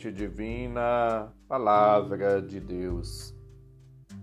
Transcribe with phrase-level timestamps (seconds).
[0.00, 3.34] semente divina, Palavra de Deus.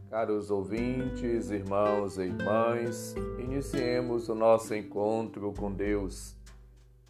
[0.09, 6.35] Caros ouvintes, irmãos e irmãs, iniciemos o nosso encontro com Deus.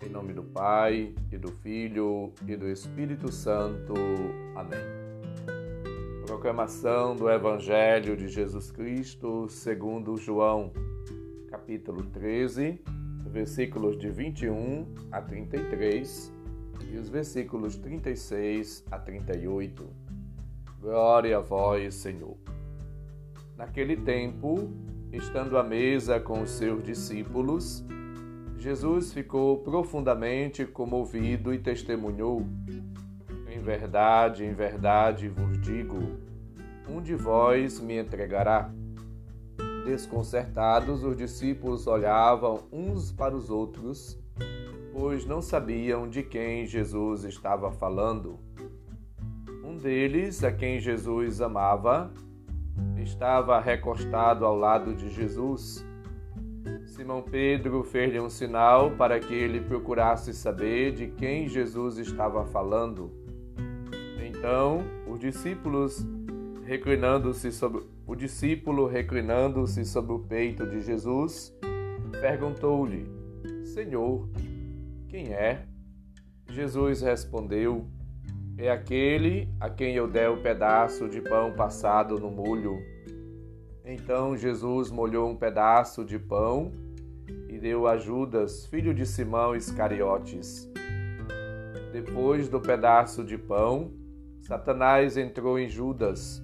[0.06, 3.94] Em nome do Pai, e do Filho e do Espírito Santo.
[4.56, 4.86] Amém.
[6.26, 10.74] Proclamação do Evangelho de Jesus Cristo segundo João,
[11.50, 12.82] capítulo 13,
[13.32, 16.37] versículos de 21 a 33
[16.92, 19.88] e os versículos 36 a 38.
[20.80, 22.38] Glória a vós, Senhor.
[23.56, 24.70] Naquele tempo,
[25.12, 27.84] estando à mesa com os seus discípulos,
[28.58, 32.46] Jesus ficou profundamente comovido e testemunhou:
[33.50, 35.98] Em verdade, em verdade vos digo,
[36.88, 38.72] um de vós me entregará.
[39.86, 44.20] Desconcertados, os discípulos olhavam uns para os outros
[45.00, 48.40] pois não sabiam de quem Jesus estava falando.
[49.64, 52.12] Um deles, a quem Jesus amava,
[52.98, 55.86] estava recostado ao lado de Jesus.
[56.88, 63.12] Simão Pedro fez-lhe um sinal para que ele procurasse saber de quem Jesus estava falando.
[64.26, 66.04] Então, os discípulos
[66.66, 71.56] reclinando-se sobre o discípulo reclinando-se sobre o peito de Jesus,
[72.20, 73.06] perguntou-lhe:
[73.64, 74.28] Senhor,
[75.08, 75.66] quem é?
[76.50, 77.86] Jesus respondeu:
[78.58, 82.78] É aquele a quem eu der o pedaço de pão passado no molho.
[83.86, 86.72] Então Jesus molhou um pedaço de pão
[87.48, 90.70] e deu a Judas, filho de Simão Iscariotes.
[91.94, 93.94] Depois do pedaço de pão,
[94.42, 96.44] Satanás entrou em Judas.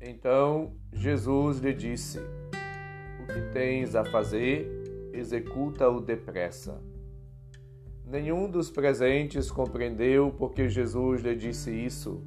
[0.00, 6.78] Então Jesus lhe disse: O que tens a fazer, executa-o depressa.
[8.06, 12.22] Nenhum dos presentes compreendeu porque Jesus lhe disse isso.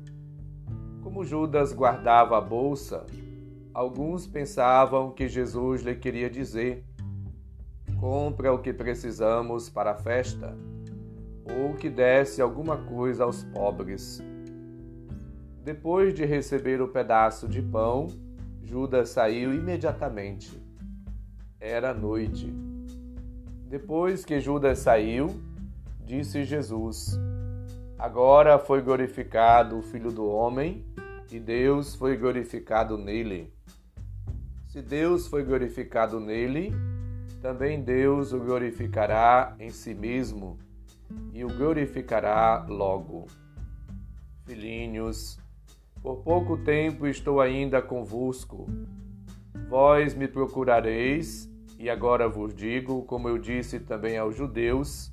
[1.04, 3.06] Como Judas guardava a bolsa,
[3.74, 6.84] alguns pensavam que Jesus lhe queria dizer:
[8.00, 10.58] compra o que precisamos para a festa,
[11.60, 14.22] ou que desse alguma coisa aos pobres.
[15.64, 18.08] Depois de receber o pedaço de pão,
[18.64, 20.60] Judas saiu imediatamente.
[21.60, 22.52] Era noite.
[23.70, 25.47] Depois que Judas saiu,
[26.08, 27.20] disse Jesus:
[28.00, 30.86] Agora foi glorificado o Filho do Homem
[31.30, 33.54] e Deus foi glorificado nele.
[34.68, 36.72] Se Deus foi glorificado nele,
[37.42, 40.58] também Deus o glorificará em si mesmo
[41.34, 43.28] e o glorificará logo.
[44.46, 45.38] Filhinhos,
[46.02, 48.66] por pouco tempo estou ainda convosco.
[49.68, 55.12] Vós me procurareis, e agora vos digo, como eu disse também aos judeus,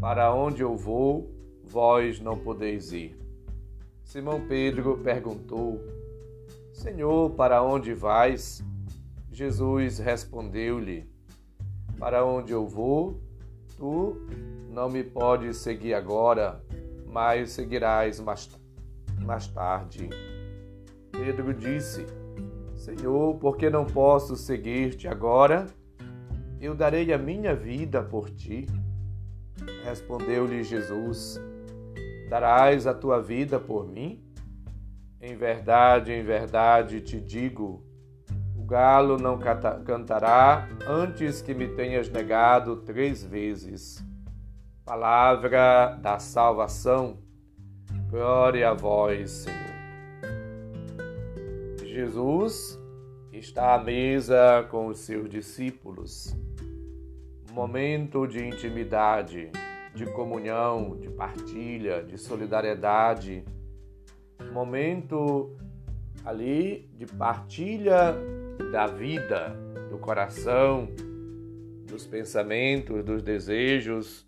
[0.00, 1.30] para onde eu vou,
[1.64, 3.18] vós não podeis ir.
[4.04, 5.80] Simão Pedro perguntou:
[6.72, 8.64] Senhor, para onde vais?
[9.30, 11.10] Jesus respondeu-lhe:
[11.98, 13.20] Para onde eu vou,
[13.76, 14.16] tu
[14.70, 16.62] não me podes seguir agora,
[17.06, 18.48] mas seguirás mais,
[19.20, 20.08] mais tarde.
[21.10, 22.06] Pedro disse:
[22.76, 25.66] Senhor, por que não posso seguir-te agora?
[26.60, 28.66] Eu darei a minha vida por ti.
[29.84, 31.40] Respondeu-lhe Jesus:
[32.28, 34.22] Darás a tua vida por mim?
[35.20, 37.82] Em verdade, em verdade te digo:
[38.56, 39.38] o galo não
[39.84, 44.04] cantará antes que me tenhas negado três vezes.
[44.84, 47.18] Palavra da salvação.
[48.10, 49.68] Glória a vós, Senhor.
[51.84, 52.78] Jesus
[53.32, 56.36] está à mesa com os seus discípulos
[57.58, 59.50] momento de intimidade,
[59.92, 63.42] de comunhão, de partilha, de solidariedade,
[64.52, 65.56] momento
[66.24, 68.14] ali de partilha
[68.70, 69.56] da vida,
[69.90, 70.88] do coração,
[71.84, 74.24] dos pensamentos, dos desejos,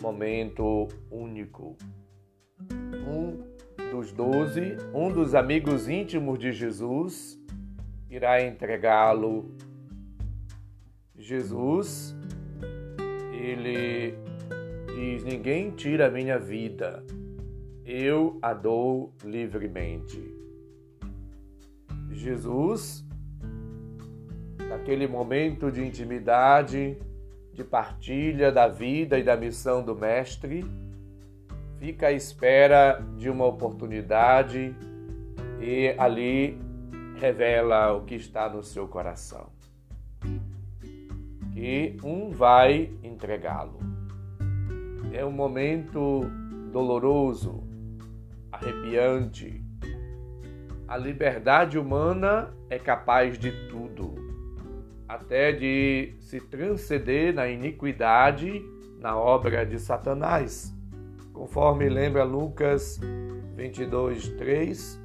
[0.00, 1.76] momento único.
[3.04, 3.42] Um
[3.90, 7.36] dos doze, um dos amigos íntimos de Jesus,
[8.08, 9.56] irá entregá-lo.
[11.18, 12.16] Jesus
[13.40, 14.14] ele
[14.94, 17.02] diz: Ninguém tira a minha vida,
[17.84, 20.22] eu a dou livremente.
[22.10, 23.04] Jesus,
[24.68, 26.98] naquele momento de intimidade,
[27.52, 30.64] de partilha da vida e da missão do Mestre,
[31.78, 34.74] fica à espera de uma oportunidade
[35.60, 36.58] e ali
[37.18, 39.59] revela o que está no seu coração
[41.60, 43.78] que um vai entregá-lo.
[45.12, 46.22] É um momento
[46.72, 47.62] doloroso,
[48.50, 49.62] arrepiante.
[50.88, 54.14] A liberdade humana é capaz de tudo,
[55.06, 58.64] até de se transcender na iniquidade
[58.98, 60.74] na obra de Satanás,
[61.30, 62.98] conforme lembra Lucas
[63.54, 64.98] 22, 3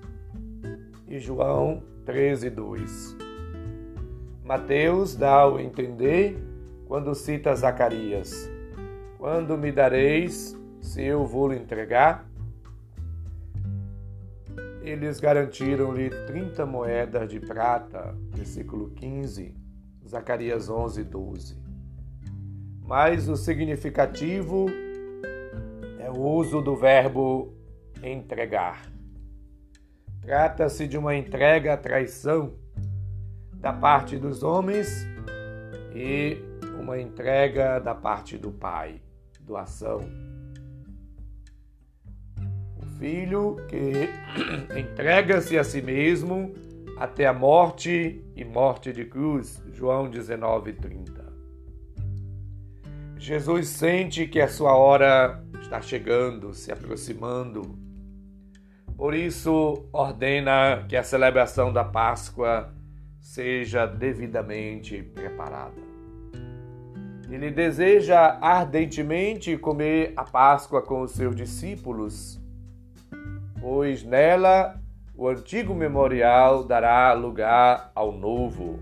[1.09, 3.24] e João 13, 2.
[4.45, 6.37] Mateus dá ao entender
[6.87, 8.47] quando cita Zacarias:
[9.17, 12.29] Quando me dareis, se eu vou lhe entregar?
[14.83, 19.55] Eles garantiram-lhe 30 moedas de prata, versículo 15,
[20.07, 21.57] Zacarias 11, 12.
[22.85, 24.67] Mas o significativo
[25.97, 27.51] é o uso do verbo
[28.03, 28.91] entregar.
[30.21, 32.63] Trata-se de uma entrega à traição
[33.65, 35.07] da parte dos homens
[35.95, 36.37] e
[36.79, 39.01] uma entrega da parte do pai,
[39.41, 40.01] doação.
[42.77, 44.07] O filho que
[44.79, 46.53] entrega-se a si mesmo
[46.95, 51.25] até a morte e morte de cruz, João 19, 30.
[53.17, 57.75] Jesus sente que a sua hora está chegando, se aproximando.
[58.95, 62.74] Por isso, ordena que a celebração da Páscoa
[63.25, 65.81] seja devidamente preparada.
[67.27, 72.39] Ele deseja ardentemente comer a Páscoa com os seus discípulos,
[73.59, 74.79] pois nela
[75.15, 78.79] o antigo memorial dará lugar ao novo,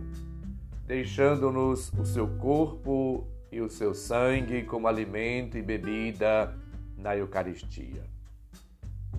[0.85, 6.53] deixando-nos o seu corpo e o seu sangue como alimento e bebida
[6.97, 8.03] na Eucaristia.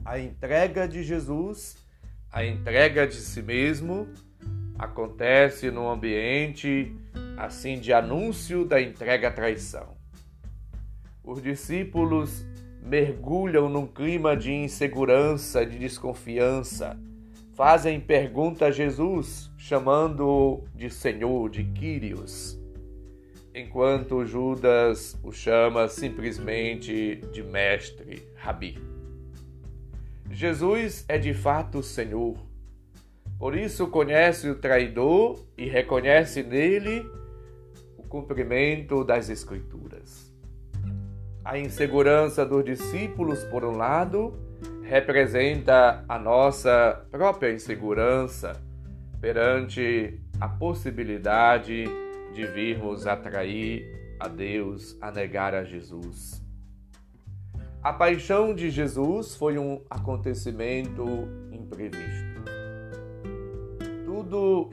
[0.04, 1.78] A entrega de Jesus,
[2.30, 4.06] a entrega de si mesmo,
[4.78, 6.94] acontece num ambiente
[7.36, 9.94] assim de anúncio da entrega à traição.
[11.22, 12.44] Os discípulos
[12.82, 16.98] mergulham num clima de insegurança, de desconfiança,
[17.54, 22.60] fazem pergunta a Jesus, chamando-o de Senhor, de Quírios,
[23.54, 28.76] enquanto Judas o chama simplesmente de Mestre, Rabi.
[30.30, 32.36] Jesus é de fato Senhor,
[33.38, 37.04] por isso conhece o traidor e reconhece nele
[37.98, 40.32] o cumprimento das Escrituras.
[41.44, 44.32] A insegurança dos discípulos, por um lado,
[44.82, 48.52] representa a nossa própria insegurança
[49.20, 51.84] perante a possibilidade
[52.32, 56.42] de virmos a trair a Deus, a negar a Jesus.
[57.82, 61.04] A paixão de Jesus foi um acontecimento
[61.52, 62.23] imprevisto
[64.34, 64.70] tudo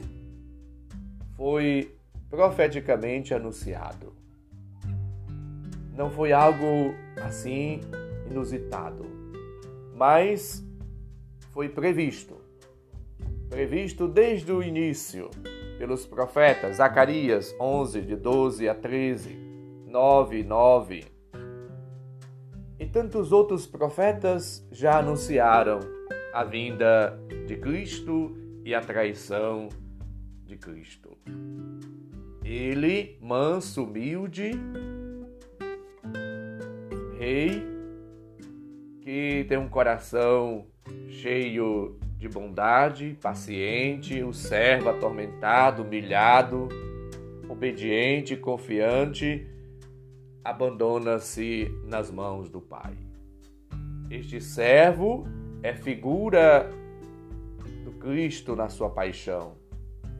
[1.36, 1.96] foi
[2.28, 4.12] profeticamente anunciado.
[5.96, 6.92] Não foi algo
[7.22, 7.80] assim
[8.28, 9.04] inusitado,
[9.94, 10.66] mas
[11.52, 12.38] foi previsto.
[13.48, 15.30] Previsto desde o início
[15.78, 19.38] pelos profetas Zacarias 11, de 12 a 13,
[19.86, 21.04] 9 e 9.
[22.80, 25.78] E tantos outros profetas já anunciaram
[26.34, 27.16] a vinda
[27.46, 29.68] de Cristo e a traição
[30.44, 31.16] de Cristo.
[32.44, 34.52] Ele, manso, humilde,
[37.18, 37.62] rei,
[39.00, 40.66] que tem um coração
[41.08, 46.68] cheio de bondade, paciente, o servo atormentado, humilhado,
[47.48, 49.46] obediente, confiante,
[50.44, 52.96] abandona-se nas mãos do Pai.
[54.10, 55.26] Este servo
[55.62, 56.70] é figura
[58.02, 59.52] Cristo na sua paixão.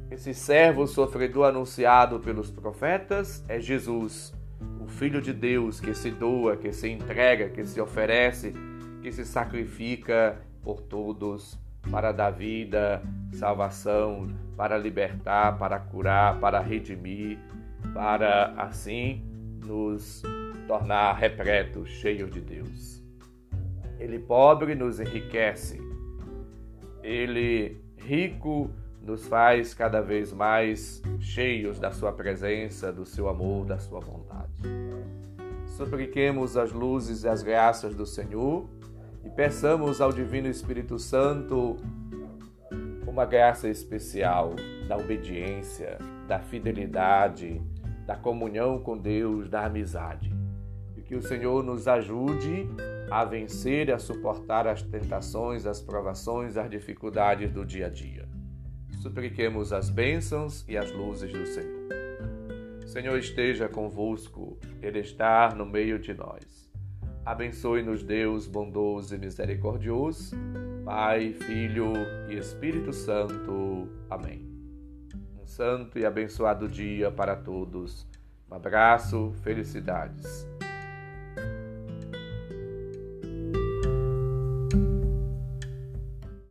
[0.08, 4.32] Esse servo sofredor anunciado pelos profetas é Jesus,
[4.80, 8.54] o Filho de Deus que se doa, que se entrega, que se oferece,
[9.02, 11.58] que se sacrifica por todos
[11.90, 17.36] para dar vida, salvação, para libertar, para curar, para redimir,
[17.92, 19.24] para assim
[19.66, 20.22] nos
[20.68, 23.02] tornar repletos, cheios de Deus.
[23.98, 25.81] Ele pobre nos enriquece,
[27.02, 28.71] ele rico
[29.02, 34.52] nos faz cada vez mais cheios da sua presença, do seu amor, da sua bondade.
[35.66, 38.68] Supliquemos as luzes e as graças do Senhor
[39.25, 41.76] e peçamos ao Divino Espírito Santo
[43.06, 44.54] uma graça especial
[44.88, 47.61] da obediência, da fidelidade,
[48.06, 50.32] da comunhão com Deus, da amizade.
[50.97, 52.68] E que o Senhor nos ajude
[53.11, 58.28] a vencer e a suportar as tentações, as provações, as dificuldades do dia a dia.
[59.00, 61.82] Supliquemos as bênçãos e as luzes do Senhor.
[62.92, 66.71] Senhor esteja convosco, Ele está no meio de nós.
[67.25, 70.37] Abençoe-nos, Deus bondoso e misericordioso,
[70.85, 71.94] Pai, Filho
[72.28, 73.88] e Espírito Santo.
[74.11, 74.47] Amém.
[75.40, 78.06] Um santo e abençoado dia para todos.
[78.50, 80.51] Um abraço, felicidades.